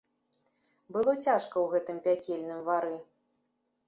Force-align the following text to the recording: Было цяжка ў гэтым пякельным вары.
Было 0.95 1.13
цяжка 1.25 1.55
ў 1.63 1.65
гэтым 1.73 1.97
пякельным 2.07 2.65
вары. 2.71 2.95